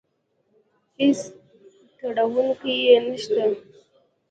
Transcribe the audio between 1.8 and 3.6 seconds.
تروړونکی يې نشته.